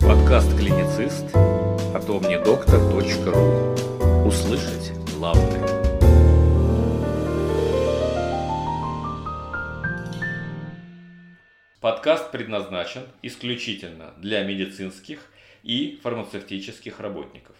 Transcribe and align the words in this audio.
Подкаст 0.00 0.54
«Клиницист» 0.58 1.24
от 1.94 2.04
omnidoctor.ru 2.04 4.26
Услышать 4.26 4.92
главное. 5.16 5.66
Подкаст 11.80 12.30
предназначен 12.30 13.04
исключительно 13.22 14.12
для 14.18 14.44
медицинских 14.44 15.20
и 15.62 15.98
фармацевтических 16.02 17.00
работников. 17.00 17.56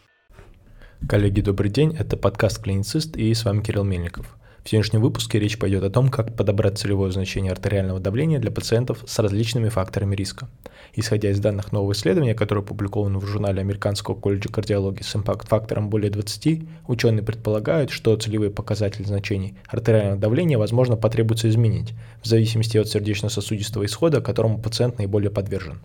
Коллеги, 1.09 1.41
добрый 1.41 1.71
день. 1.71 1.97
Это 1.97 2.19
подкаст 2.19 2.63
«Клиницист» 2.63 3.17
и 3.17 3.33
с 3.33 3.47
вами 3.47 3.63
Кирилл 3.63 3.85
Мельников. 3.85 4.37
В 4.69 4.71
сегодняшнем 4.71 5.01
выпуске 5.01 5.39
речь 5.39 5.59
пойдет 5.59 5.83
о 5.83 5.89
том, 5.89 6.11
как 6.11 6.37
подобрать 6.37 6.77
целевое 6.77 7.11
значение 7.11 7.53
артериального 7.53 8.01
давления 8.01 8.39
для 8.39 8.51
пациентов 8.51 9.03
с 9.07 9.19
различными 9.19 9.71
факторами 9.71 10.15
риска. 10.15 10.47
Исходя 10.95 11.31
из 11.31 11.41
данных 11.41 11.73
нового 11.73 11.93
исследования, 11.93 12.35
которое 12.35 12.61
опубликовано 12.61 13.19
в 13.19 13.25
журнале 13.25 13.63
Американского 13.63 14.15
колледжа 14.15 14.51
кардиологии 14.51 15.03
с 15.03 15.17
импакт-фактором 15.17 15.89
более 15.89 16.11
20, 16.11 16.69
ученые 16.87 17.23
предполагают, 17.23 17.89
что 17.89 18.15
целевые 18.19 18.51
показатели 18.51 19.05
значений 19.05 19.55
артериального 19.69 20.21
давления, 20.21 20.59
возможно, 20.59 20.97
потребуется 20.99 21.49
изменить, 21.49 21.95
в 22.21 22.27
зависимости 22.27 22.77
от 22.77 22.89
сердечно-сосудистого 22.89 23.87
исхода, 23.87 24.21
которому 24.21 24.61
пациент 24.61 24.99
наиболее 24.99 25.31
подвержен. 25.31 25.81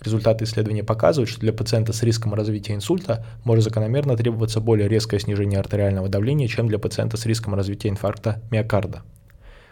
Результаты 0.00 0.44
исследования 0.44 0.84
показывают, 0.84 1.30
что 1.30 1.40
для 1.40 1.52
пациента 1.52 1.92
с 1.92 2.02
риском 2.02 2.34
развития 2.34 2.74
инсульта 2.74 3.24
может 3.44 3.64
закономерно 3.64 4.16
требоваться 4.16 4.60
более 4.60 4.88
резкое 4.88 5.18
снижение 5.18 5.58
артериального 5.58 6.08
давления, 6.08 6.48
чем 6.48 6.68
для 6.68 6.78
пациента 6.78 7.16
с 7.16 7.24
риском 7.24 7.54
развития 7.54 7.88
инфаркта 7.88 8.42
миокарда. 8.50 9.02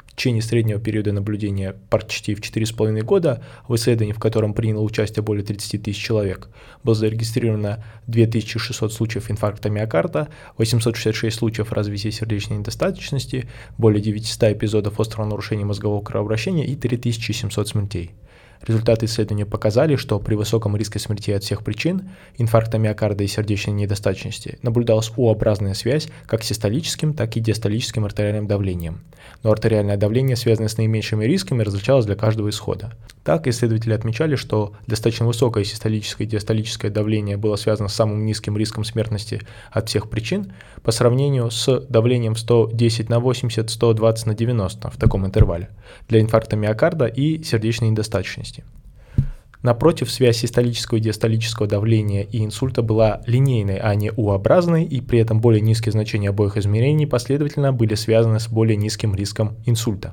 В 0.06 0.16
течение 0.16 0.42
среднего 0.42 0.78
периода 0.78 1.10
наблюдения 1.12 1.74
почти 1.91 2.37
в 2.37 2.41
4,5 2.41 3.02
года 3.02 3.42
в 3.66 3.74
исследовании, 3.74 4.12
в 4.12 4.20
котором 4.20 4.55
приняло 4.55 4.83
участие 4.83 5.24
более 5.24 5.45
30 5.45 5.83
тысяч 5.83 6.00
человек, 6.00 6.50
было 6.84 6.95
зарегистрировано 6.95 7.83
2600 8.06 8.92
случаев 8.92 9.28
инфаркта 9.28 9.70
миокарда, 9.70 10.28
866 10.56 11.36
случаев 11.36 11.72
развития 11.72 12.12
сердечной 12.12 12.58
недостаточности, 12.58 13.48
более 13.77 14.00
900 14.00 14.52
эпизодов 14.52 15.00
острого 15.00 15.27
нарушения 15.27 15.64
мозгового 15.64 16.00
кровообращения 16.00 16.64
и 16.64 16.77
3700 16.77 17.67
смертей. 17.67 18.12
Результаты 18.67 19.07
исследования 19.07 19.45
показали, 19.45 19.97
что 19.97 20.19
при 20.19 20.34
высоком 20.34 20.77
риске 20.77 20.98
смерти 20.98 21.31
от 21.33 21.45
всех 21.45 21.62
причин, 21.62 22.11
инфаркта 22.39 22.79
миокарда 22.79 23.23
и 23.23 23.27
сердечной 23.27 23.75
недостаточности, 23.75 24.59
наблюдалась 24.62 25.12
У-образная 25.17 25.75
связь 25.75 26.09
как 26.27 26.43
с 26.43 26.47
систолическим, 26.47 27.12
так 27.12 27.37
и 27.37 27.41
диастолическим 27.41 28.05
артериальным 28.05 28.47
давлением. 28.47 29.01
Но 29.42 29.53
артериальное 29.53 29.98
давление, 29.98 30.37
связанное 30.37 30.69
с 30.69 30.79
наименьшими 30.79 31.25
рисками, 31.25 31.62
различалось 31.62 32.07
для 32.07 32.15
каждого 32.15 32.48
исхода. 32.48 32.92
Так, 33.25 33.47
исследователи 33.47 33.94
отмечали, 33.94 34.36
что 34.36 34.75
достаточно 34.86 35.27
высокое 35.27 35.64
систолическое 35.64 36.27
и 36.27 36.30
диастолическое 36.30 36.91
давление 36.91 37.39
было 37.39 37.56
связано 37.56 37.89
с 37.89 37.94
самым 37.94 38.27
низким 38.27 38.55
риском 38.58 38.84
смертности 38.84 39.41
от 39.72 39.89
всех 39.89 40.11
причин 40.11 40.53
по 40.83 40.92
сравнению 40.92 41.50
с 41.50 41.86
давлением 41.89 42.36
110 42.36 43.08
на 43.08 43.20
80, 43.20 43.70
120 43.70 44.27
на 44.27 44.34
90 44.34 44.91
в 44.91 44.97
таком 44.98 45.25
интервале 45.25 45.70
для 46.06 46.20
инфаркта 46.20 46.56
миокарда 46.56 47.06
и 47.06 47.42
сердечной 47.42 47.89
недостаточности. 47.89 48.62
Напротив, 49.62 50.11
связь 50.11 50.36
систолического 50.36 50.98
и 50.98 51.00
диастолического 51.00 51.67
давления 51.67 52.25
и 52.25 52.45
инсульта 52.45 52.83
была 52.83 53.22
линейной, 53.27 53.78
а 53.78 53.95
не 53.95 54.11
U-образной, 54.14 54.84
и 54.84 55.00
при 55.00 55.20
этом 55.20 55.41
более 55.41 55.62
низкие 55.62 55.92
значения 55.92 56.28
обоих 56.28 56.58
измерений 56.58 57.06
последовательно 57.06 57.72
были 57.72 57.95
связаны 57.95 58.39
с 58.39 58.48
более 58.48 58.77
низким 58.77 59.14
риском 59.14 59.56
инсульта. 59.64 60.12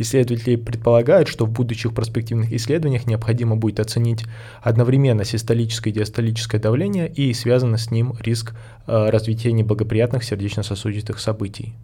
Исследователи 0.00 0.56
предполагают, 0.56 1.28
что 1.28 1.44
в 1.44 1.50
будущих 1.50 1.92
проспективных 1.92 2.54
исследованиях 2.54 3.06
необходимо 3.06 3.56
будет 3.56 3.80
оценить 3.80 4.24
одновременно 4.62 5.26
систолическое 5.26 5.92
и 5.92 5.96
диастолическое 5.96 6.58
давление 6.58 7.06
и 7.06 7.34
связанный 7.34 7.76
с 7.76 7.90
ним 7.90 8.14
риск 8.18 8.54
э, 8.86 9.10
развития 9.10 9.52
неблагоприятных 9.52 10.24
сердечно-сосудистых 10.24 11.20
событий. 11.20 11.74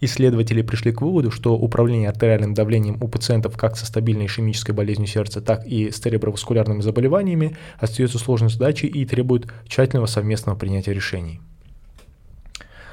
Исследователи 0.00 0.62
пришли 0.62 0.90
к 0.90 1.00
выводу, 1.00 1.30
что 1.30 1.54
управление 1.54 2.08
артериальным 2.08 2.54
давлением 2.54 3.00
у 3.00 3.06
пациентов 3.06 3.56
как 3.56 3.76
со 3.76 3.86
стабильной 3.86 4.26
ишемической 4.26 4.74
болезнью 4.74 5.06
сердца, 5.06 5.40
так 5.40 5.64
и 5.64 5.92
с 5.92 5.98
цереброваскулярными 5.98 6.80
заболеваниями 6.80 7.56
остается 7.78 8.18
сложной 8.18 8.50
задачей 8.50 8.88
и 8.88 9.06
требует 9.06 9.46
тщательного 9.68 10.06
совместного 10.06 10.56
принятия 10.56 10.92
решений. 10.92 11.40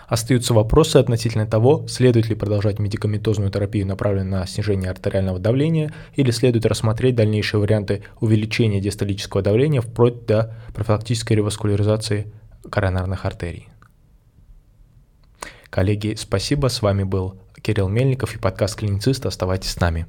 Остаются 0.08 0.54
вопросы 0.54 0.98
относительно 0.98 1.48
того, 1.48 1.88
следует 1.88 2.30
ли 2.30 2.36
продолжать 2.36 2.80
медикаментозную 2.80 3.50
терапию, 3.50 3.88
направленную 3.88 4.42
на 4.42 4.48
снижение 4.48 4.92
артериального 4.92 5.40
давления, 5.40 5.94
или 6.14 6.32
следует 6.32 6.66
рассмотреть 6.66 7.16
дальнейшие 7.16 7.60
варианты 7.60 8.04
увеличения 8.20 8.80
диастолического 8.80 9.42
давления 9.42 9.82
вплоть 9.82 10.26
до 10.26 10.56
профилактической 10.74 11.34
реваскуляризации 11.34 12.32
коронарных 12.70 13.26
артерий. 13.26 13.70
Коллеги, 15.70 16.16
спасибо. 16.16 16.68
С 16.68 16.82
вами 16.82 17.04
был 17.04 17.42
Кирилл 17.62 17.90
Мельников 17.90 18.36
и 18.36 18.40
подкаст 18.40 18.78
«Клиницист». 18.78 19.26
Оставайтесь 19.26 19.72
с 19.72 19.80
нами. 19.80 20.06